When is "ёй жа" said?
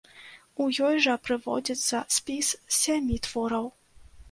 0.87-1.17